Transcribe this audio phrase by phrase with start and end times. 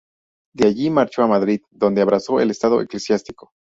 [0.55, 3.51] De allí marchó a Madrid, donde abrazó el estado eclesiástico.